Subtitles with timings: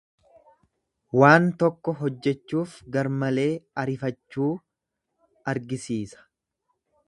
[1.23, 3.47] Waan tokko hojjechuuf garmalee
[3.85, 4.51] arifachuu
[5.55, 6.29] argisiisa.